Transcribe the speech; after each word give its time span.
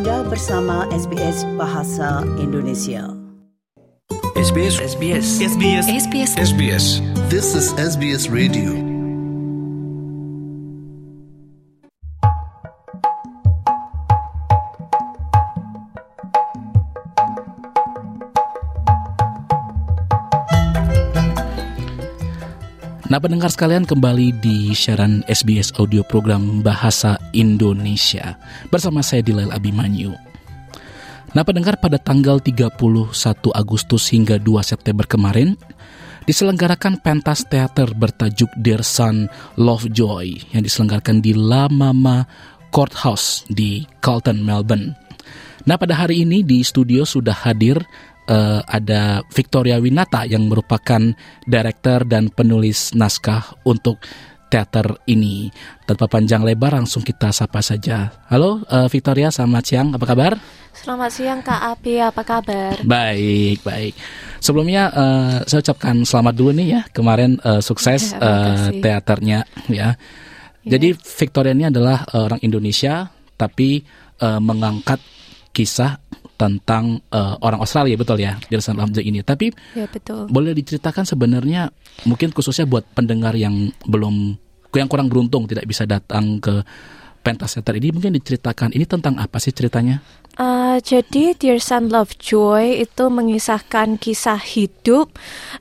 Anda 0.00 0.24
bersama 0.32 0.88
SBS 0.96 1.44
Bahasa 1.60 2.24
Indonesia. 2.40 3.04
SBS 4.32 4.80
SBS 4.80 5.26
SBS 5.44 5.84
SBS 6.08 6.30
SBS 6.40 6.84
This 7.28 7.52
is 7.52 7.76
SBS 7.76 8.32
Radio. 8.32 8.89
Nah 23.10 23.18
pendengar 23.18 23.50
sekalian 23.50 23.90
kembali 23.90 24.38
di 24.38 24.70
siaran 24.70 25.26
SBS 25.26 25.74
audio 25.82 26.06
program 26.06 26.62
Bahasa 26.62 27.18
Indonesia. 27.34 28.38
Bersama 28.70 29.02
saya 29.02 29.18
Dilail 29.18 29.50
Abimanyu. 29.50 30.14
Nah 31.34 31.42
pendengar 31.42 31.74
pada 31.82 31.98
tanggal 31.98 32.38
31 32.38 32.70
Agustus 33.50 34.14
hingga 34.14 34.38
2 34.38 34.62
September 34.62 35.06
kemarin 35.10 35.58
Diselenggarakan 36.26 37.02
pentas 37.02 37.46
teater 37.46 37.90
bertajuk 37.94 38.50
Dear 38.58 38.82
Son 38.82 39.30
Lovejoy 39.54 40.54
Yang 40.54 40.62
diselenggarakan 40.70 41.22
di 41.22 41.34
La 41.34 41.70
Mama 41.70 42.26
Courthouse 42.70 43.46
di 43.50 43.86
Carlton, 44.02 44.42
Melbourne 44.42 44.94
Nah 45.68 45.76
pada 45.76 45.92
hari 45.96 46.24
ini 46.24 46.40
di 46.40 46.64
studio 46.64 47.04
sudah 47.04 47.36
hadir 47.44 47.76
eh, 48.26 48.60
ada 48.64 49.20
Victoria 49.28 49.76
Winata 49.76 50.24
yang 50.24 50.48
merupakan 50.48 51.00
director 51.44 52.04
dan 52.08 52.32
penulis 52.32 52.96
naskah 52.96 53.44
untuk 53.68 54.00
teater 54.50 54.98
ini. 55.06 55.46
Tanpa 55.86 56.10
panjang 56.10 56.42
lebar 56.42 56.74
langsung 56.74 57.04
kita 57.04 57.30
sapa 57.30 57.60
saja. 57.60 58.08
Halo 58.32 58.64
eh, 58.66 58.88
Victoria, 58.88 59.28
selamat 59.28 59.64
siang. 59.66 59.88
Apa 59.94 60.06
kabar? 60.08 60.32
Selamat 60.70 61.10
siang 61.10 61.42
Kak 61.42 61.60
Abi, 61.76 61.98
apa 61.98 62.22
kabar? 62.22 62.78
Baik, 62.86 63.60
baik. 63.60 63.92
Sebelumnya 64.40 64.88
eh, 64.90 65.36
saya 65.44 65.60
ucapkan 65.60 66.02
selamat 66.02 66.34
dulu 66.34 66.50
nih 66.56 66.68
ya. 66.72 66.80
Kemarin 66.88 67.36
eh, 67.36 67.60
sukses 67.60 68.16
Ya, 68.16 68.18
makasih. 68.18 68.80
teaternya 68.80 69.38
ya. 69.68 69.88
Jadi 70.60 70.92
Victoria 70.92 71.52
ini 71.56 71.68
adalah 71.68 72.04
orang 72.16 72.40
Indonesia 72.40 73.12
tapi 73.36 73.84
eh, 74.18 74.40
mengangkat 74.40 74.98
kisah 75.50 75.98
tentang 76.40 77.04
eh, 77.12 77.34
orang 77.44 77.60
Australia 77.60 77.96
betul 78.00 78.16
ya 78.16 78.40
San 78.64 78.80
Lamjo 78.80 79.04
ini. 79.04 79.20
Tapi 79.20 79.52
Ya 79.76 79.84
betul. 79.84 80.24
boleh 80.32 80.56
diceritakan 80.56 81.04
sebenarnya 81.04 81.68
mungkin 82.08 82.32
khususnya 82.32 82.64
buat 82.64 82.88
pendengar 82.96 83.36
yang 83.36 83.68
belum 83.84 84.40
yang 84.72 84.88
kurang 84.88 85.10
beruntung 85.10 85.50
tidak 85.50 85.66
bisa 85.66 85.84
datang 85.84 86.38
ke 86.40 86.62
pentas 87.20 87.52
teater 87.52 87.76
ini 87.76 87.92
mungkin 87.92 88.16
diceritakan 88.16 88.72
ini 88.72 88.88
tentang 88.88 89.20
apa 89.20 89.36
sih 89.36 89.52
ceritanya? 89.52 90.00
Uh, 90.40 90.80
jadi 90.80 91.36
Dear 91.36 91.60
Son 91.60 91.92
Lovejoy 91.92 92.80
itu 92.80 93.12
mengisahkan 93.12 94.00
kisah 94.00 94.40
hidup 94.40 95.12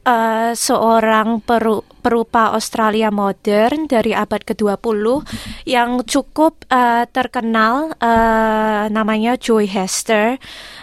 uh, 0.07 0.55
seorang 0.55 1.43
peru- 1.43 1.83
perupa 1.99 2.55
Australia 2.55 3.11
modern 3.11 3.85
dari 3.91 4.15
abad 4.15 4.41
ke-20 4.41 5.03
yang 5.67 6.01
cukup 6.07 6.63
uh, 6.71 7.03
terkenal 7.11 7.91
uh, 7.99 8.87
namanya 8.87 9.35
Joy 9.35 9.67
Hester. 9.67 10.39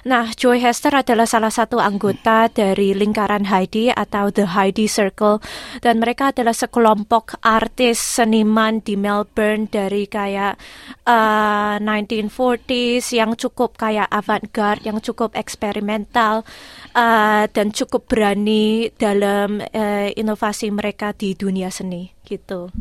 Nah, 0.06 0.30
Joy 0.36 0.60
Hester 0.60 0.92
adalah 0.92 1.24
salah 1.24 1.50
satu 1.50 1.80
anggota 1.80 2.52
dari 2.52 2.92
lingkaran 2.92 3.48
Heidi 3.48 3.90
atau 3.90 4.30
The 4.30 4.54
Heidi 4.54 4.86
Circle 4.86 5.40
dan 5.80 5.98
mereka 5.98 6.30
adalah 6.36 6.52
sekelompok 6.54 7.40
artis 7.42 7.98
seniman 7.98 8.84
di 8.84 8.94
Melbourne 8.94 9.66
dari 9.66 10.06
kayak 10.06 10.60
uh, 11.08 11.80
1940s 11.80 13.16
yang 13.16 13.34
cukup 13.34 13.74
kayak 13.86 14.10
avant-garde, 14.10 14.82
yang 14.82 14.98
cukup 14.98 15.38
eksperimental 15.38 16.42
uh, 16.98 17.46
dan 17.46 17.70
cukup 17.70 18.10
berani 18.10 18.90
dalam 18.98 19.62
uh, 19.62 20.08
inovasi 20.10 20.74
mereka 20.74 21.14
di 21.14 21.38
dunia 21.38 21.70
seni 21.70 22.10
gitu. 22.26 22.74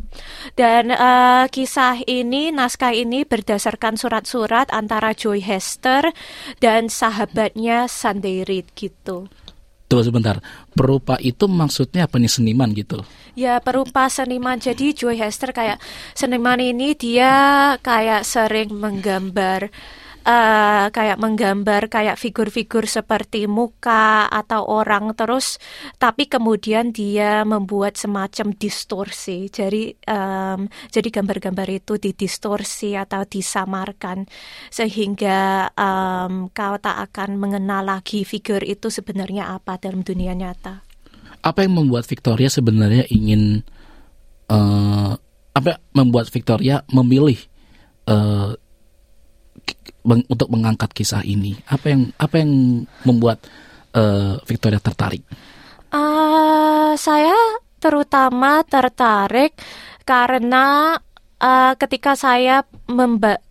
Dan 0.58 0.90
uh, 0.90 1.46
kisah 1.54 2.02
ini, 2.10 2.50
naskah 2.50 2.98
ini 2.98 3.22
berdasarkan 3.22 4.02
surat-surat 4.02 4.74
antara 4.74 5.14
Joy 5.14 5.46
Hester 5.46 6.10
dan 6.58 6.90
sahabatnya 6.90 7.86
Sunday 7.86 8.42
Reid 8.42 8.74
gitu. 8.74 9.30
Tunggu 9.86 10.02
sebentar. 10.02 10.42
Perupa 10.74 11.22
itu 11.22 11.46
maksudnya 11.46 12.10
apa 12.10 12.18
nih 12.18 12.32
seniman 12.34 12.74
gitu? 12.74 13.06
Ya 13.38 13.62
perupa 13.62 14.10
seniman 14.10 14.58
jadi 14.58 14.98
Joy 14.98 15.22
Hester 15.22 15.54
kayak 15.54 15.78
seniman 16.18 16.58
ini 16.58 16.98
dia 16.98 17.78
kayak 17.86 18.26
sering 18.26 18.74
menggambar 18.74 19.70
eh, 20.26 20.86
kayak 20.90 21.22
menggambar 21.22 21.88
kayak 21.88 22.18
figur-figur 22.18 22.90
seperti 22.90 23.46
muka 23.46 24.26
atau 24.26 24.66
orang 24.66 25.14
terus 25.14 25.62
tapi 26.02 26.26
kemudian 26.26 26.90
dia 26.90 27.46
membuat 27.46 27.96
semacam 27.96 28.52
distorsi 28.58 29.48
jadi 29.54 29.94
em, 29.94 30.66
jadi 30.90 31.08
gambar-gambar 31.14 31.70
itu 31.70 32.02
didistorsi 32.02 32.98
atau 32.98 33.22
disamarkan 33.24 34.26
sehingga 34.74 35.70
em, 35.78 36.50
kau 36.50 36.76
tak 36.82 36.98
akan 37.14 37.38
mengenal 37.38 37.86
lagi 37.86 38.26
figur 38.26 38.66
itu 38.66 38.90
sebenarnya 38.90 39.54
apa 39.54 39.78
dalam 39.78 40.02
dunia 40.02 40.34
nyata. 40.34 40.82
Apa 41.46 41.62
yang 41.62 41.78
membuat 41.78 42.10
Victoria 42.10 42.50
sebenarnya 42.50 43.06
ingin 43.14 43.62
eh 44.50 45.14
apa 45.56 45.80
membuat 45.96 46.28
Victoria 46.34 46.84
memilih 46.92 47.38
meng- 48.10 48.65
untuk 50.06 50.48
mengangkat 50.54 50.94
kisah 50.94 51.26
ini? 51.26 51.58
Apa 51.66 51.92
yang 51.92 52.02
apa 52.16 52.36
yang 52.38 52.52
membuat 53.04 53.42
eh, 53.96 54.38
Victoria 54.46 54.78
tertarik? 54.78 55.26
Eh, 55.90 56.92
saya 56.98 57.36
terutama 57.82 58.62
tertarik 58.66 59.58
karena 60.06 60.98
eh, 61.42 61.74
ketika 61.80 62.16
saya 62.16 62.64
memba 62.86 63.42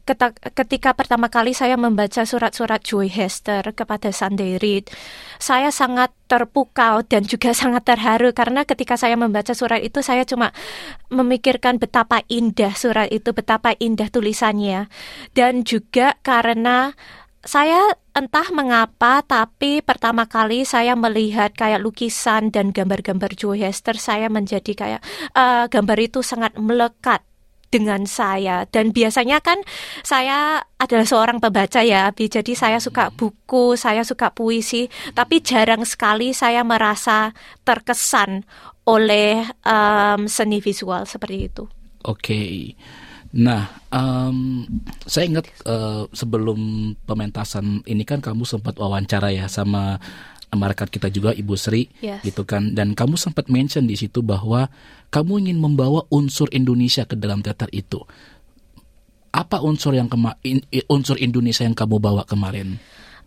ketika 0.52 0.92
pertama 0.92 1.32
kali 1.32 1.56
saya 1.56 1.80
membaca 1.80 2.28
surat-surat 2.28 2.84
Joy 2.84 3.08
Hester 3.08 3.64
kepada 3.72 4.12
Sunday 4.12 4.60
Reid, 4.60 4.92
saya 5.40 5.72
sangat 5.72 6.12
terpukau 6.28 7.00
dan 7.08 7.24
juga 7.24 7.56
sangat 7.56 7.88
terharu 7.88 8.36
karena 8.36 8.68
ketika 8.68 9.00
saya 9.00 9.16
membaca 9.16 9.56
surat 9.56 9.80
itu 9.80 10.04
saya 10.04 10.28
cuma 10.28 10.52
memikirkan 11.08 11.80
betapa 11.80 12.20
indah 12.28 12.76
surat 12.76 13.08
itu, 13.08 13.32
betapa 13.32 13.72
indah 13.80 14.12
tulisannya. 14.12 14.92
Dan 15.32 15.64
juga 15.64 16.20
karena 16.20 16.92
saya 17.44 17.96
entah 18.16 18.48
mengapa, 18.56 19.20
tapi 19.20 19.84
pertama 19.84 20.24
kali 20.24 20.64
saya 20.64 20.96
melihat 20.96 21.52
kayak 21.52 21.80
lukisan 21.80 22.48
dan 22.48 22.72
gambar-gambar 22.72 23.36
Joe 23.36 23.56
Hester, 23.56 23.96
saya 23.96 24.28
menjadi 24.28 24.72
kayak 24.72 25.00
eh, 25.32 25.64
gambar 25.68 25.98
itu 26.00 26.20
sangat 26.20 26.56
melekat 26.60 27.24
dengan 27.74 28.06
saya. 28.06 28.70
Dan 28.70 28.94
biasanya 28.94 29.42
kan 29.42 29.58
saya 30.06 30.62
adalah 30.78 31.02
seorang 31.02 31.42
pembaca 31.42 31.82
ya 31.82 32.14
Abi. 32.14 32.30
Jadi 32.30 32.54
saya 32.54 32.78
suka 32.78 33.10
buku 33.10 33.74
saya 33.74 34.06
suka 34.06 34.30
puisi. 34.30 34.86
Tapi 35.10 35.42
jarang 35.42 35.82
sekali 35.82 36.30
saya 36.30 36.62
merasa 36.62 37.34
terkesan 37.66 38.46
oleh 38.86 39.42
em, 39.66 40.20
seni 40.30 40.62
visual 40.62 41.02
seperti 41.10 41.50
itu. 41.50 41.64
Oke. 42.06 42.72
Nah, 43.34 43.66
em, 43.90 44.62
saya 45.10 45.26
ingat 45.26 45.50
eh, 45.66 46.06
sebelum 46.14 46.94
pementasan 47.02 47.82
ini 47.90 48.06
kan 48.06 48.22
kamu 48.22 48.46
sempat 48.46 48.78
wawancara 48.78 49.34
ya 49.34 49.50
sama 49.50 49.98
rekan 50.60 50.86
kita 50.86 51.10
juga 51.10 51.34
Ibu 51.34 51.54
Sri, 51.58 51.88
Yes. 51.98 52.22
gitu 52.22 52.46
kan. 52.46 52.76
Dan 52.76 52.94
kamu 52.94 53.18
sempat 53.18 53.50
mention 53.50 53.88
di 53.88 53.98
situ 53.98 54.22
bahwa 54.22 54.70
kamu 55.10 55.48
ingin 55.48 55.58
membawa 55.58 56.06
unsur 56.12 56.46
Indonesia 56.54 57.02
ke 57.02 57.18
dalam 57.18 57.42
teater 57.42 57.66
itu. 57.72 57.98
Apa 59.34 59.58
unsur 59.58 59.98
yang 59.98 60.06
kema 60.06 60.38
in- 60.46 60.62
unsur 60.86 61.18
Indonesia 61.18 61.66
yang 61.66 61.74
kamu 61.74 61.98
bawa 61.98 62.22
kemarin? 62.22 62.78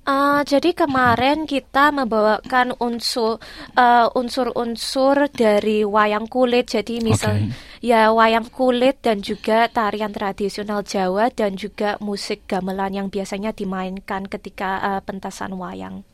Ah, 0.08 0.40
jadi 0.48 0.72
kemarin 0.72 1.44
kita 1.44 1.92
membawakan 1.92 2.80
unsur 2.80 3.44
eh, 3.76 4.08
unsur-unsur 4.16 5.28
dari 5.36 5.84
wayang 5.84 6.32
kulit. 6.32 6.72
Jadi 6.72 7.04
misal 7.04 7.52
Oke. 7.52 7.84
ya 7.84 8.16
wayang 8.16 8.48
kulit 8.48 9.04
dan 9.04 9.20
juga 9.20 9.68
tarian 9.68 10.16
tradisional 10.16 10.88
Jawa 10.88 11.28
dan 11.28 11.60
juga 11.60 12.00
musik 12.00 12.48
gamelan 12.48 12.96
yang 12.96 13.08
biasanya 13.12 13.52
dimainkan 13.52 14.32
ketika 14.32 14.80
eh, 14.96 15.02
pentasan 15.04 15.60
wayang. 15.60 16.08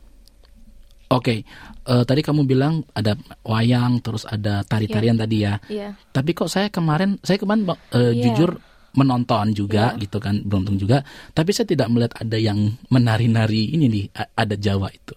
Oke, 1.12 1.44
eh, 1.84 2.04
tadi 2.08 2.20
kamu 2.24 2.48
bilang 2.48 2.80
ada 2.96 3.14
wayang, 3.44 4.00
terus 4.00 4.24
ada 4.24 4.64
tari-tarian 4.64 5.20
tadi 5.20 5.44
ya. 5.44 5.60
Iya. 5.68 5.94
Tapi 6.12 6.30
kok 6.32 6.48
saya 6.48 6.72
kemarin, 6.72 7.20
saya 7.20 7.36
kemarin 7.36 7.68
eh, 7.68 8.12
Iya. 8.16 8.32
jujur 8.32 8.56
menonton 8.94 9.52
juga 9.52 9.92
gitu 9.98 10.22
kan, 10.22 10.38
beruntung 10.46 10.78
juga. 10.78 11.02
Tapi 11.34 11.50
saya 11.50 11.66
tidak 11.66 11.90
melihat 11.90 12.14
ada 12.22 12.38
yang 12.38 12.78
menari-nari 12.88 13.74
ini 13.74 13.86
nih, 13.90 14.04
ada 14.14 14.54
Jawa 14.54 14.88
itu. 14.94 15.14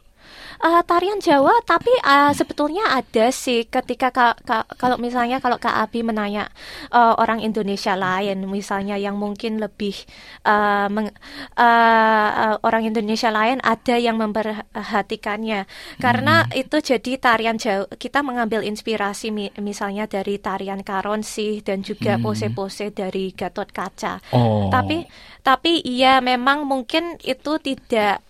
Uh, 0.58 0.82
tarian 0.90 1.22
Jawa, 1.22 1.54
tapi 1.70 1.94
uh, 2.02 2.34
sebetulnya 2.34 2.98
ada 2.98 3.30
sih 3.30 3.70
ketika 3.70 4.10
ka, 4.10 4.34
ka, 4.42 4.66
kalau 4.82 4.98
misalnya 4.98 5.38
kalau 5.38 5.62
Kak 5.62 5.86
Abi 5.86 6.02
menanya 6.02 6.50
uh, 6.90 7.14
orang 7.22 7.46
Indonesia 7.46 7.94
lain, 7.94 8.42
misalnya 8.50 8.98
yang 8.98 9.22
mungkin 9.22 9.62
lebih 9.62 9.94
uh, 10.50 10.90
meng, 10.90 11.14
uh, 11.54 12.30
uh, 12.34 12.56
orang 12.66 12.90
Indonesia 12.90 13.30
lain 13.30 13.62
ada 13.62 14.02
yang 14.02 14.18
memperhatikannya, 14.18 15.70
karena 16.02 16.50
hmm. 16.50 16.62
itu 16.66 16.78
jadi 16.82 17.12
tarian 17.22 17.62
Jawa 17.62 17.86
kita 17.94 18.26
mengambil 18.26 18.66
inspirasi 18.66 19.30
mi, 19.30 19.54
misalnya 19.62 20.10
dari 20.10 20.42
tarian 20.42 20.82
Karonsi 20.82 21.62
dan 21.62 21.86
juga 21.86 22.18
hmm. 22.18 22.26
pose-pose 22.26 22.90
dari 22.90 23.30
Gatot 23.30 23.70
Kaca. 23.70 24.20
Oh. 24.34 24.74
Tapi 24.74 25.06
tapi 25.46 25.86
iya 25.86 26.20
memang 26.20 26.68
mungkin 26.68 27.16
itu 27.24 27.56
tidak 27.64 28.27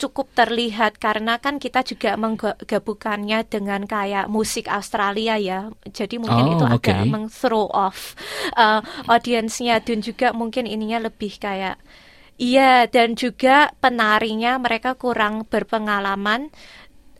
cukup 0.00 0.32
terlihat 0.32 0.96
karena 0.96 1.36
kan 1.36 1.60
kita 1.60 1.84
juga 1.84 2.16
menggabungkannya 2.16 3.44
dengan 3.44 3.84
kayak 3.84 4.32
musik 4.32 4.64
Australia 4.72 5.36
ya. 5.36 5.68
Jadi 5.84 6.16
mungkin 6.16 6.44
oh, 6.48 6.52
itu 6.56 6.64
okay. 6.64 6.96
agak 6.96 6.98
meng-throw 7.12 7.68
off 7.68 8.16
uh, 8.56 8.80
audiensnya 9.04 9.84
dan 9.84 10.00
juga 10.00 10.32
mungkin 10.32 10.64
ininya 10.64 11.04
lebih 11.04 11.36
kayak 11.36 11.76
Iya, 12.40 12.88
dan 12.88 13.20
juga 13.20 13.68
penarinya 13.84 14.56
mereka 14.56 14.96
kurang 14.96 15.44
berpengalaman 15.44 16.48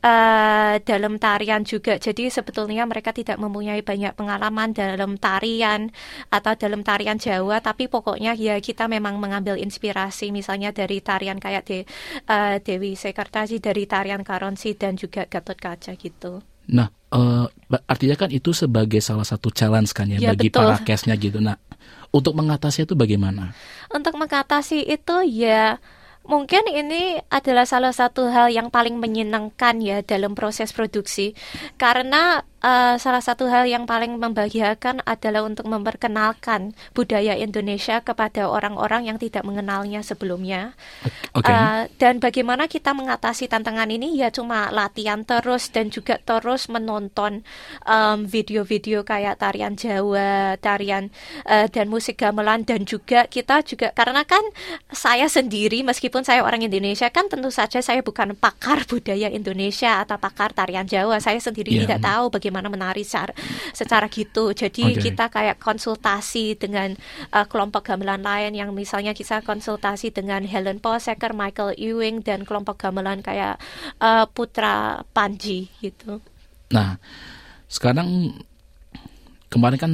uh, 0.04 0.74
dalam 0.82 1.16
tarian 1.20 1.62
juga. 1.64 1.96
Jadi 1.96 2.28
sebetulnya 2.32 2.84
mereka 2.88 3.12
tidak 3.12 3.36
mempunyai 3.40 3.84
banyak 3.84 4.16
pengalaman 4.16 4.72
dalam 4.72 5.16
tarian 5.20 5.92
atau 6.32 6.52
dalam 6.56 6.80
tarian 6.84 7.20
Jawa, 7.20 7.60
tapi 7.60 7.86
pokoknya 7.86 8.36
ya 8.36 8.56
kita 8.58 8.88
memang 8.88 9.20
mengambil 9.20 9.56
inspirasi 9.60 10.32
misalnya 10.32 10.72
dari 10.72 11.00
tarian 11.00 11.38
kayak 11.38 11.62
De, 11.68 11.78
uh, 12.28 12.56
Dewi 12.60 12.96
Sekartasi, 12.96 13.60
dari 13.60 13.84
tarian 13.84 14.24
Karonsi 14.24 14.76
dan 14.76 14.96
juga 14.96 15.28
Gatot 15.28 15.56
Kaca 15.56 15.92
gitu. 15.96 16.40
Nah, 16.70 16.86
uh, 17.10 17.46
artinya 17.90 18.14
kan 18.14 18.30
itu 18.30 18.54
sebagai 18.54 19.02
salah 19.02 19.26
satu 19.26 19.50
challenge 19.50 19.90
kan 19.90 20.06
ya, 20.06 20.22
ya 20.22 20.30
bagi 20.32 20.48
betul. 20.52 20.70
para 20.70 21.16
gitu. 21.18 21.38
Nah, 21.42 21.58
untuk 22.14 22.34
mengatasi 22.38 22.86
itu 22.86 22.94
bagaimana? 22.94 23.54
Untuk 23.90 24.14
mengatasi 24.14 24.86
itu 24.86 25.16
ya 25.26 25.78
Mungkin 26.20 26.68
ini 26.68 27.16
adalah 27.32 27.64
salah 27.64 27.96
satu 27.96 28.28
hal 28.28 28.52
yang 28.52 28.68
paling 28.68 29.00
menyenangkan 29.00 29.80
ya 29.80 30.04
dalam 30.04 30.36
proses 30.36 30.70
produksi. 30.70 31.32
Karena 31.80 32.44
uh, 32.64 32.96
salah 32.96 33.20
satu 33.20 33.48
hal 33.50 33.66
yang 33.66 33.84
paling 33.84 34.16
membahagiakan 34.16 35.02
adalah 35.04 35.44
untuk 35.44 35.66
memperkenalkan 35.68 36.72
budaya 36.96 37.36
Indonesia 37.36 38.00
kepada 38.00 38.48
orang-orang 38.48 39.10
yang 39.12 39.18
tidak 39.20 39.44
mengenalnya 39.44 40.00
sebelumnya. 40.04 40.76
Okay. 41.36 41.50
Uh, 41.52 41.82
dan 41.98 42.20
bagaimana 42.22 42.70
kita 42.70 42.94
mengatasi 42.96 43.50
tantangan 43.50 43.88
ini 43.90 44.16
ya 44.16 44.30
cuma 44.32 44.70
latihan 44.70 45.24
terus 45.26 45.72
dan 45.72 45.90
juga 45.90 46.20
terus 46.22 46.68
menonton 46.70 47.42
video-video 48.26 49.02
um, 49.02 49.08
kayak 49.08 49.40
tarian 49.40 49.74
Jawa, 49.74 50.56
tarian 50.60 51.08
uh, 51.48 51.66
dan 51.66 51.88
musik 51.88 52.20
gamelan 52.20 52.62
dan 52.62 52.84
juga 52.84 53.26
kita 53.26 53.64
juga 53.64 53.90
karena 53.96 54.22
kan 54.22 54.42
saya 54.92 55.26
sendiri 55.26 55.82
meskipun 55.82 56.22
saya 56.22 56.44
orang 56.44 56.62
Indonesia 56.62 57.08
kan 57.08 57.26
tentu 57.26 57.48
saja 57.48 57.80
saya 57.80 58.04
bukan 58.04 58.36
pakar 58.36 58.84
budaya 58.84 59.32
Indonesia 59.32 60.04
atau 60.04 60.20
pakar 60.20 60.52
tarian 60.52 60.84
Jawa. 60.84 61.18
Saya 61.18 61.40
sendiri 61.40 61.74
yeah. 61.74 61.82
tidak 61.88 62.00
tahu 62.04 62.24
bagaimana 62.30 62.49
bagaimana 62.50 62.66
menari 62.66 63.06
secara, 63.06 63.30
secara 63.70 64.10
gitu. 64.10 64.50
Jadi 64.50 64.98
okay. 64.98 65.14
kita 65.14 65.30
kayak 65.30 65.62
konsultasi 65.62 66.58
dengan 66.58 66.98
uh, 67.30 67.46
kelompok 67.46 67.86
gamelan 67.86 68.26
lain 68.26 68.58
yang 68.58 68.74
misalnya 68.74 69.14
kita 69.14 69.46
konsultasi 69.46 70.10
dengan 70.10 70.42
Helen 70.42 70.82
Posecker, 70.82 71.30
Michael 71.30 71.78
Ewing 71.78 72.26
dan 72.26 72.42
kelompok 72.42 72.82
gamelan 72.82 73.22
kayak 73.22 73.62
uh, 74.02 74.26
Putra 74.26 75.06
Panji 75.14 75.70
gitu. 75.78 76.18
Nah, 76.74 76.98
sekarang 77.70 78.34
kemarin 79.46 79.78
kan 79.78 79.92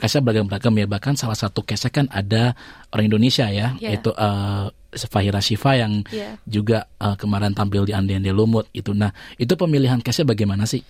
case 0.00 0.20
beragam-beragam 0.20 0.72
ya 0.80 0.86
bahkan 0.88 1.12
salah 1.12 1.36
satu 1.36 1.60
case 1.60 1.92
kan 1.92 2.08
ada 2.08 2.56
orang 2.92 3.08
Indonesia 3.08 3.48
ya 3.52 3.76
yeah. 3.76 3.92
yaitu 3.92 4.12
uh, 4.16 4.72
Fahira 5.10 5.42
Shiva 5.42 5.76
yang 5.76 6.06
yeah. 6.14 6.38
juga 6.46 6.88
uh, 7.02 7.18
kemarin 7.18 7.52
tampil 7.52 7.84
di 7.84 7.92
Ande 7.92 8.16
Ande 8.16 8.30
Lumut 8.30 8.70
itu 8.72 8.94
nah 8.94 9.10
itu 9.36 9.52
pemilihan 9.58 10.00
case 10.00 10.22
bagaimana 10.22 10.64
sih? 10.64 10.82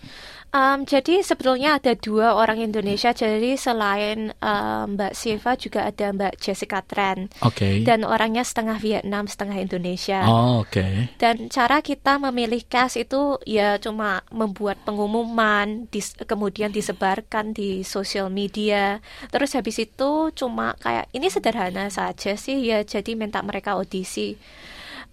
Um, 0.54 0.86
jadi 0.86 1.18
sebetulnya 1.26 1.82
ada 1.82 1.98
dua 1.98 2.38
orang 2.38 2.62
Indonesia. 2.62 3.10
Jadi 3.10 3.58
selain 3.58 4.30
um, 4.38 4.94
Mbak 4.94 5.12
Siva 5.18 5.58
juga 5.58 5.90
ada 5.90 6.14
Mbak 6.14 6.38
Jessica 6.38 6.78
Tran. 6.78 7.26
Oke. 7.42 7.58
Okay. 7.58 7.74
Dan 7.82 8.06
orangnya 8.06 8.46
setengah 8.46 8.78
Vietnam, 8.78 9.26
setengah 9.26 9.58
Indonesia. 9.58 10.22
Oh, 10.22 10.62
oke. 10.62 10.78
Okay. 10.78 11.10
Dan 11.18 11.50
cara 11.50 11.82
kita 11.82 12.22
memilih 12.22 12.62
cast 12.70 13.02
itu 13.02 13.42
ya 13.42 13.82
cuma 13.82 14.22
membuat 14.30 14.78
pengumuman, 14.86 15.90
dis 15.90 16.14
kemudian 16.22 16.70
disebarkan 16.70 17.50
di 17.50 17.82
sosial 17.82 18.30
media. 18.30 19.02
Terus 19.34 19.58
habis 19.58 19.82
itu 19.82 20.30
cuma 20.38 20.78
kayak 20.78 21.10
ini 21.10 21.34
sederhana 21.34 21.90
saja 21.90 22.38
sih 22.38 22.62
ya. 22.62 22.86
Jadi 22.86 23.18
minta 23.18 23.42
mereka 23.42 23.74
audisi. 23.94 24.34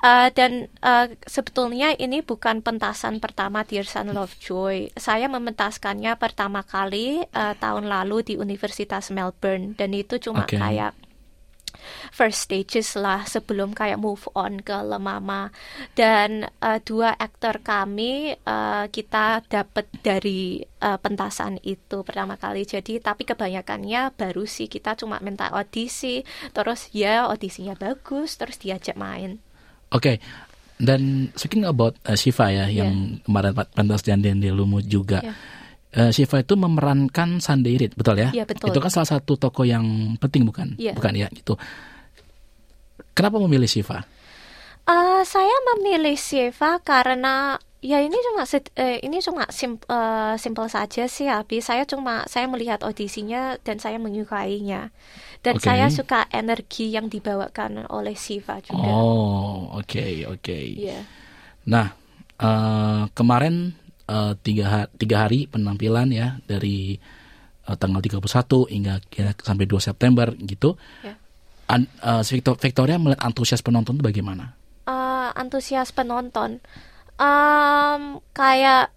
Uh, 0.02 0.34
dan 0.34 0.66
uh, 0.82 1.14
sebetulnya 1.30 1.94
ini 1.94 2.26
bukan 2.26 2.66
pentasan 2.66 3.22
pertama 3.22 3.62
Love 3.62 4.10
Lovejoy. 4.10 4.98
Saya 4.98 5.30
mementaskannya 5.30 6.18
pertama 6.18 6.66
kali 6.66 7.22
uh, 7.22 7.54
tahun 7.62 7.86
lalu 7.86 8.26
di 8.26 8.34
Universitas 8.34 9.14
Melbourne 9.14 9.78
dan 9.78 9.94
itu 9.94 10.18
cuma 10.18 10.50
okay. 10.50 10.58
kayak 10.58 10.98
first 12.10 12.50
stages 12.50 12.98
lah 12.98 13.24
sebelum 13.26 13.72
kayak 13.76 14.02
move 14.02 14.26
on 14.34 14.62
ke 14.62 14.74
Lemama 14.74 15.54
dan 15.94 16.50
uh, 16.60 16.80
dua 16.82 17.14
aktor 17.16 17.62
kami 17.62 18.36
uh, 18.46 18.90
kita 18.90 19.46
dapat 19.48 19.88
dari 20.02 20.62
uh, 20.82 20.98
pentasan 20.98 21.62
itu 21.62 22.02
pertama 22.02 22.36
kali 22.36 22.66
jadi 22.66 23.00
tapi 23.00 23.24
kebanyakannya 23.28 24.14
baru 24.18 24.44
sih 24.50 24.66
kita 24.68 24.98
cuma 24.98 25.22
minta 25.22 25.50
audisi 25.54 26.26
terus 26.52 26.90
ya 26.92 27.30
audisinya 27.30 27.78
bagus 27.78 28.36
terus 28.38 28.58
diajak 28.58 28.98
main 28.98 29.42
Oke. 29.92 30.16
Okay. 30.16 30.18
Dan 30.82 31.30
speaking 31.38 31.68
about 31.68 31.94
uh, 32.10 32.18
Shiva 32.18 32.50
ya, 32.50 32.66
yeah. 32.66 32.82
yang 32.82 33.22
kemarin 33.22 33.54
pentas 33.54 34.02
dan 34.02 34.24
di 34.24 34.50
Lumut 34.50 34.90
juga. 34.90 35.22
Yeah. 35.22 35.38
Uh, 35.92 36.08
Shiva 36.16 36.40
itu 36.40 36.56
memerankan 36.56 37.44
Sandeirit, 37.44 37.92
betul 38.00 38.16
ya? 38.24 38.32
Iya, 38.32 38.48
betul. 38.48 38.72
Itu 38.72 38.80
kan 38.80 38.92
salah 38.92 39.10
satu 39.20 39.36
toko 39.36 39.68
yang 39.68 40.16
penting 40.24 40.48
bukan? 40.48 40.80
Yeah. 40.80 40.96
Bukan 40.96 41.20
ya, 41.20 41.28
gitu. 41.36 41.60
Kenapa 43.12 43.44
memilih 43.44 43.68
Shiva? 43.68 44.08
Uh, 44.88 45.22
saya 45.28 45.52
memilih 45.76 46.16
Shiva 46.16 46.80
karena 46.80 47.60
Ya 47.82 47.98
ini 47.98 48.14
cuma 48.14 48.46
eh, 48.78 49.02
ini 49.02 49.26
cuma 49.26 49.50
sim, 49.50 49.82
uh, 49.90 50.38
simple 50.38 50.70
saja 50.70 51.10
sih 51.10 51.26
Abi. 51.26 51.66
Saya 51.66 51.82
cuma 51.90 52.30
saya 52.30 52.46
melihat 52.46 52.86
audisinya 52.86 53.58
dan 53.66 53.82
saya 53.82 53.98
menyukainya. 53.98 54.94
Dan 55.42 55.58
okay. 55.58 55.66
saya 55.66 55.90
suka 55.90 56.30
energi 56.30 56.94
yang 56.94 57.10
dibawakan 57.10 57.90
oleh 57.90 58.14
Siva 58.14 58.62
juga. 58.62 58.86
Oh, 58.86 59.82
oke 59.82 59.98
okay, 59.98 60.14
oke. 60.30 60.46
Okay. 60.46 60.78
Yeah. 60.78 61.10
Nah, 61.66 61.98
uh, 62.38 63.10
kemarin 63.18 63.74
uh, 64.12 64.36
tiga, 64.44 64.92
tiga 65.00 65.24
hari 65.24 65.48
penampilan 65.48 66.12
ya 66.12 66.44
dari 66.44 67.00
uh, 67.72 67.76
tanggal 67.80 68.04
31 68.04 68.20
hingga 68.68 69.00
ya, 69.16 69.32
sampai 69.40 69.64
2 69.64 69.80
September 69.80 70.28
gitu. 70.36 70.76
Yeah. 71.00 71.16
An, 71.72 71.88
uh, 72.04 72.20
Victoria 72.60 73.00
melihat 73.00 73.24
antusias 73.24 73.64
penonton 73.64 73.96
itu 73.96 74.04
bagaimana? 74.04 74.60
Uh, 74.84 75.32
antusias 75.40 75.96
penonton 75.96 76.60
um, 77.22 78.20
kayak 78.34 78.90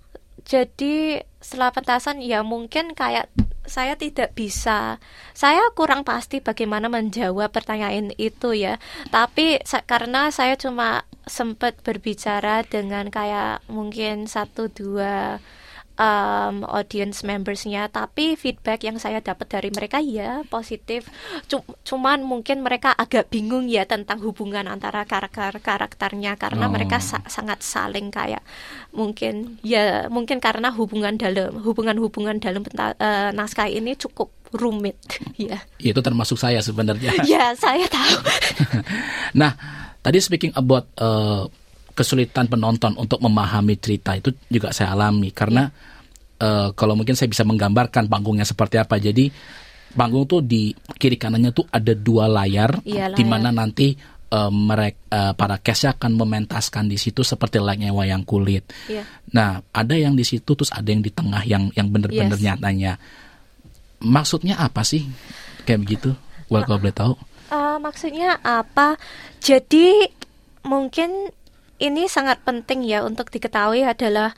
jadi 0.45 1.25
setelah 1.41 1.73
pentasan 1.73 2.21
ya 2.25 2.41
mungkin 2.45 2.97
kayak 2.97 3.29
saya 3.65 3.97
tidak 3.97 4.37
bisa 4.37 5.01
saya 5.33 5.61
kurang 5.73 6.05
pasti 6.05 6.45
bagaimana 6.45 6.93
menjawab 6.93 7.49
pertanyaan 7.49 8.13
itu 8.21 8.53
ya 8.53 8.77
tapi 9.09 9.61
karena 9.89 10.29
saya 10.29 10.57
cuma 10.57 11.09
sempat 11.25 11.81
berbicara 11.81 12.65
dengan 12.65 13.09
kayak 13.09 13.65
mungkin 13.69 14.29
satu 14.29 14.69
dua 14.69 15.41
um, 15.99 16.67
audience 16.67 17.23
membersnya. 17.23 17.89
Tapi 17.91 18.35
feedback 18.35 18.85
yang 18.87 18.99
saya 18.99 19.23
dapat 19.23 19.47
dari 19.51 19.71
mereka 19.71 19.99
ya 20.03 20.43
positif. 20.49 21.09
Cuman 21.87 22.23
mungkin 22.27 22.63
mereka 22.63 22.95
agak 22.95 23.31
bingung 23.31 23.71
ya 23.71 23.87
tentang 23.87 24.21
hubungan 24.23 24.67
antara 24.67 25.07
karakter 25.07 25.59
karakternya. 25.63 26.37
Karena 26.39 26.67
oh. 26.69 26.73
mereka 26.73 26.99
sa 26.99 27.23
sangat 27.27 27.63
saling 27.63 28.11
kayak 28.11 28.43
mungkin 28.95 29.59
ya 29.67 30.07
mungkin 30.11 30.39
karena 30.39 30.71
hubungan 30.75 31.19
dalam 31.19 31.59
hubungan-hubungan 31.63 32.39
dalam 32.43 32.63
uh, 32.77 33.31
naskah 33.35 33.71
ini 33.71 33.95
cukup 33.99 34.31
rumit. 34.55 34.97
Ya. 35.35 35.59
ya. 35.83 35.91
Itu 35.95 36.01
termasuk 36.03 36.39
saya 36.39 36.63
sebenarnya. 36.63 37.11
Ya 37.25 37.57
saya 37.57 37.87
tahu. 37.89 38.19
Nah 39.35 39.84
tadi 40.05 40.21
speaking 40.21 40.53
about 40.53 40.93
uh, 41.01 41.49
kesulitan 41.97 42.45
penonton 42.51 42.93
untuk 43.01 43.23
memahami 43.25 43.81
cerita 43.81 44.13
itu 44.13 44.35
juga 44.53 44.75
saya 44.75 44.93
alami 44.93 45.33
karena 45.33 45.73
uh, 46.45 46.69
kalau 46.77 46.93
mungkin 46.99 47.17
saya 47.17 47.31
bisa 47.33 47.47
menggambarkan 47.47 48.11
panggungnya 48.11 48.45
seperti 48.45 48.77
apa. 48.77 49.01
Jadi 49.01 49.31
panggung 49.95 50.27
tuh 50.27 50.43
di 50.43 50.75
kiri 50.75 51.17
kanannya 51.17 51.55
tuh 51.55 51.65
ada 51.71 51.95
dua 51.95 52.27
layar, 52.27 52.83
iya, 52.83 53.15
di 53.15 53.23
mana 53.23 53.55
nanti 53.55 53.95
uh, 54.35 54.51
mereka 54.51 54.99
uh, 55.15 55.33
para 55.39 55.63
case 55.63 55.87
akan 55.87 56.19
mementaskan 56.19 56.91
di 56.91 56.99
situ 56.99 57.23
seperti 57.23 57.63
layaknya 57.63 57.95
wayang 57.95 58.27
kulit. 58.27 58.67
Iya. 58.91 59.07
Nah, 59.31 59.63
ada 59.71 59.95
yang 59.95 60.19
di 60.19 60.27
situ 60.27 60.59
terus 60.59 60.75
ada 60.75 60.91
yang 60.91 61.01
di 61.01 61.15
tengah 61.15 61.47
yang 61.47 61.71
yang 61.79 61.89
benar-benar 61.89 62.37
Yes. 62.37 62.45
nyatanya. 62.45 62.93
Maksudnya 64.05 64.61
apa 64.61 64.83
sih? 64.85 65.07
Kayak 65.65 65.81
begitu? 65.87 66.11
Well, 66.53 66.67
kalau 66.67 66.83
boleh 66.83 66.93
tahu. 66.93 67.15
Eh, 67.53 67.77
maksudnya 67.81 68.41
apa? 68.41 68.97
Jadi 69.45 70.09
mungkin 70.65 71.29
ini 71.77 72.09
sangat 72.09 72.41
penting 72.47 72.87
ya 72.87 73.05
untuk 73.05 73.29
diketahui 73.29 73.85
adalah 73.85 74.33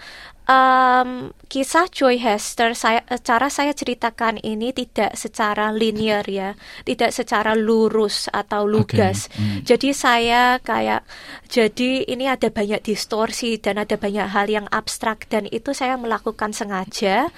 em, 0.51 1.31
kisah 1.47 1.87
Joy 1.87 2.19
Hester. 2.19 2.75
Saya 2.75 3.07
eh, 3.07 3.21
cara 3.23 3.47
saya 3.47 3.71
ceritakan 3.71 4.43
ini 4.43 4.75
tidak 4.75 5.15
secara 5.15 5.71
linear 5.71 6.27
ya, 6.27 6.59
tidak 6.83 7.15
secara 7.15 7.55
lurus 7.55 8.27
atau 8.35 8.67
lugas. 8.67 9.31
Hmm. 9.39 9.63
Jadi 9.63 9.95
saya 9.95 10.59
kayak 10.59 11.07
jadi 11.47 12.11
ini 12.11 12.27
ada 12.27 12.51
banyak 12.51 12.83
distorsi 12.83 13.63
dan 13.63 13.79
ada 13.79 13.95
banyak 13.95 14.27
hal 14.27 14.51
yang 14.51 14.67
abstrak 14.75 15.31
dan 15.31 15.47
itu 15.47 15.71
saya 15.71 15.95
melakukan 15.95 16.51
sengaja 16.51 17.31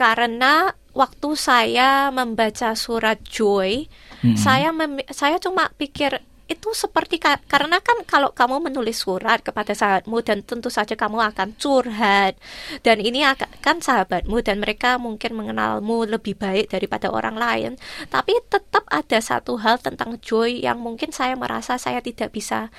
karena 0.00 0.72
waktu 0.94 1.28
saya 1.38 2.10
membaca 2.10 2.74
surat 2.74 3.22
Joy, 3.22 3.86
saya 4.36 4.68
mem- 4.70 5.06
saya 5.08 5.40
cuma 5.40 5.72
pikir 5.80 6.20
itu 6.50 6.74
seperti 6.74 7.22
ka- 7.22 7.38
karena 7.46 7.78
kan 7.78 8.02
kalau 8.02 8.34
kamu 8.34 8.58
menulis 8.58 9.06
surat 9.06 9.38
kepada 9.38 9.70
sahabatmu 9.70 10.18
dan 10.26 10.42
tentu 10.42 10.66
saja 10.66 10.98
kamu 10.98 11.22
akan 11.30 11.54
curhat. 11.54 12.34
Dan 12.82 12.98
ini 12.98 13.22
akan 13.22 13.48
kan 13.62 13.78
sahabatmu 13.78 14.42
dan 14.42 14.58
mereka 14.58 14.98
mungkin 14.98 15.38
mengenalmu 15.38 16.10
lebih 16.10 16.34
baik 16.34 16.74
daripada 16.74 17.06
orang 17.14 17.38
lain. 17.38 17.72
Tapi 18.10 18.34
tetap 18.50 18.82
ada 18.90 19.22
satu 19.22 19.62
hal 19.62 19.78
tentang 19.78 20.18
joy 20.18 20.66
yang 20.66 20.82
mungkin 20.82 21.14
saya 21.14 21.38
merasa 21.38 21.78
saya 21.78 22.02
tidak 22.02 22.34
bisa 22.34 22.74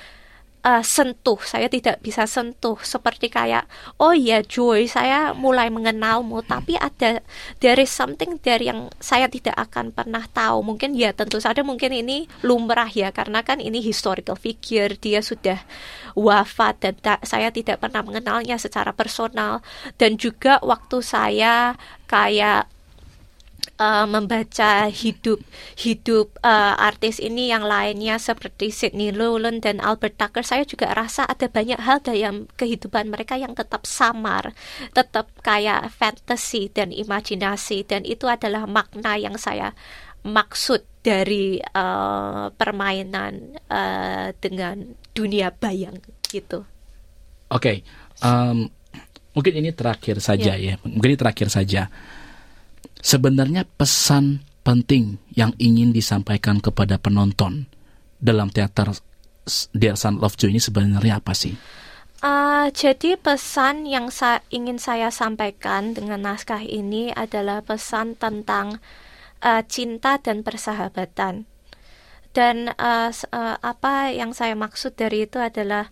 uh, 0.62 0.82
sentuh, 0.82 1.38
saya 1.42 1.66
tidak 1.66 2.00
bisa 2.00 2.24
sentuh. 2.24 2.78
Seperti 2.80 3.28
kayak 3.28 3.66
oh 3.98 4.14
ya 4.14 4.40
Joy, 4.40 4.86
saya 4.88 5.34
mulai 5.36 5.68
mengenalmu. 5.68 6.42
Tapi 6.46 6.78
ada 6.78 7.20
there 7.60 7.78
is 7.82 7.90
something 7.90 8.38
dari 8.40 8.70
yang 8.70 8.88
saya 9.02 9.26
tidak 9.28 9.58
akan 9.58 9.92
pernah 9.92 10.24
tahu. 10.30 10.64
Mungkin 10.64 10.96
ya 10.96 11.12
tentu 11.12 11.38
saja 11.42 11.60
mungkin 11.66 11.92
ini 11.92 12.30
lumrah 12.46 12.88
ya. 12.88 13.10
Karena 13.12 13.42
kan 13.44 13.58
ini 13.60 13.82
historical 13.82 14.38
figure, 14.38 14.96
dia 14.96 15.20
sudah 15.20 15.60
wafat 16.16 16.74
dan 16.80 16.94
ta- 16.98 17.22
saya 17.26 17.52
tidak 17.52 17.82
pernah 17.82 18.00
mengenalnya 18.00 18.56
secara 18.56 18.94
personal. 18.94 19.60
Dan 20.00 20.16
juga 20.16 20.62
waktu 20.62 20.98
saya 21.04 21.76
kayak 22.08 22.71
uh, 23.78 24.06
membaca 24.08 24.88
hidup 24.88 25.40
hidup 25.78 26.36
uh, 26.42 26.74
artis 26.78 27.22
ini 27.22 27.50
yang 27.50 27.64
lainnya 27.64 28.16
seperti 28.16 28.70
Sydney 28.74 29.10
Lowland 29.14 29.64
dan 29.64 29.78
Albert 29.78 30.18
Tucker 30.18 30.44
saya 30.44 30.66
juga 30.66 30.90
rasa 30.92 31.26
ada 31.26 31.46
banyak 31.48 31.80
hal 31.80 32.02
dalam 32.04 32.50
kehidupan 32.56 33.08
mereka 33.08 33.38
yang 33.38 33.52
tetap 33.56 33.86
samar 33.88 34.52
tetap 34.92 35.30
kayak 35.40 35.90
fantasy 35.94 36.68
dan 36.70 36.90
imajinasi 36.90 37.86
dan 37.86 38.02
itu 38.02 38.28
adalah 38.28 38.66
makna 38.68 39.18
yang 39.18 39.34
saya 39.40 39.74
maksud 40.22 40.86
dari 41.02 41.58
uh, 41.58 42.54
permainan 42.54 43.58
uh, 43.66 44.30
dengan 44.38 44.94
dunia 45.10 45.50
bayang 45.50 45.98
gitu 46.30 46.62
Oke, 47.52 47.84
em, 48.24 48.58
mungkin 49.36 49.54
ini 49.60 49.70
terakhir 49.76 50.24
saja 50.24 50.56
ya. 50.56 50.80
Mungkin 50.80 51.08
ini 51.12 51.20
terakhir 51.20 51.52
saja. 51.52 51.92
Sebenarnya 53.02 53.66
pesan 53.66 54.46
penting 54.62 55.18
yang 55.34 55.50
ingin 55.58 55.90
disampaikan 55.90 56.62
kepada 56.62 57.02
penonton 57.02 57.66
dalam 58.22 58.46
teater 58.48 58.94
Dear 59.74 59.98
Son 59.98 60.22
Love 60.22 60.38
Joy 60.38 60.54
ini 60.54 60.62
sebenarnya 60.62 61.18
apa 61.18 61.34
sih? 61.34 61.58
Uh, 62.22 62.70
jadi 62.70 63.18
pesan 63.18 63.90
yang 63.90 64.14
sa 64.14 64.46
ingin 64.54 64.78
saya 64.78 65.10
sampaikan 65.10 65.98
dengan 65.98 66.22
naskah 66.22 66.62
ini 66.62 67.10
adalah 67.10 67.66
pesan 67.66 68.14
tentang 68.14 68.78
uh, 69.42 69.66
cinta 69.66 70.22
dan 70.22 70.46
persahabatan. 70.46 71.50
Dan 72.30 72.70
uh, 72.78 73.10
uh, 73.10 73.56
apa 73.58 74.14
yang 74.14 74.30
saya 74.30 74.54
maksud 74.54 74.94
dari 74.94 75.26
itu 75.26 75.42
adalah 75.42 75.90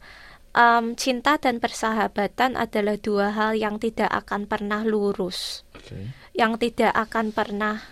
um, 0.55 0.95
cinta 0.99 1.37
dan 1.39 1.59
persahabatan 1.63 2.59
adalah 2.59 2.97
dua 2.99 3.33
hal 3.35 3.53
yang 3.55 3.77
tidak 3.79 4.11
akan 4.11 4.47
pernah 4.51 4.83
lurus, 4.83 5.63
yang 6.35 6.57
tidak 6.59 6.95
akan 6.95 7.31
pernah 7.31 7.83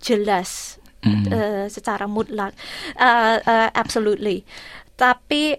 jelas 0.00 0.80
Hmm. 1.04 1.28
eh, 1.28 1.66
secara 1.68 2.08
mutlak, 2.08 2.56
Eh, 2.96 3.36
eh, 3.44 3.68
absolutely. 3.76 4.40
Tapi 4.96 5.52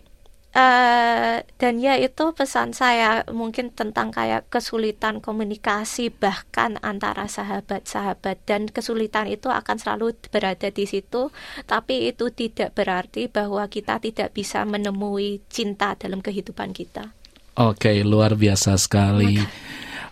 eh, 0.55 1.24
dan 1.55 1.79
ya 1.79 1.95
itu 1.95 2.35
pesan 2.35 2.75
saya 2.75 3.23
mungkin 3.31 3.71
tentang 3.71 4.11
kayak 4.11 4.51
kesulitan 4.51 5.23
komunikasi 5.23 6.11
bahkan 6.11 6.75
antara 6.83 7.31
sahabat-sahabat 7.31 8.43
dan 8.43 8.67
kesulitan 8.67 9.31
itu 9.31 9.47
akan 9.47 9.79
selalu 9.79 10.19
berada 10.27 10.67
di 10.67 10.83
situ. 10.83 11.31
Tapi 11.63 12.11
itu 12.11 12.27
tidak 12.35 12.75
berarti 12.75 13.31
bahwa 13.31 13.63
kita 13.71 14.03
tidak 14.03 14.35
bisa 14.35 14.67
menemui 14.67 15.39
cinta 15.47 15.95
dalam 15.95 16.19
kehidupan 16.19 16.75
kita. 16.75 17.15
Oke, 17.55 18.03
luar 18.03 18.35
biasa 18.35 18.75
sekali. 18.75 19.39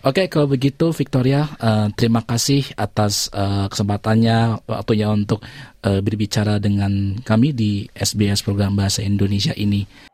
Oke, 0.04 0.32
kalau 0.32 0.48
begitu 0.48 0.96
Victoria, 0.96 1.44
eh, 1.60 1.88
terima 1.92 2.24
kasih 2.24 2.72
atas 2.76 3.28
eh, 3.36 3.68
kesempatannya, 3.68 4.64
waktunya 4.64 5.12
untuk 5.12 5.44
eh, 5.84 6.00
berbicara 6.00 6.56
dengan 6.56 7.20
kami 7.20 7.52
di 7.52 7.84
SBS 7.92 8.40
program 8.40 8.76
Bahasa 8.80 9.04
Indonesia 9.04 9.52
ini. 9.56 10.13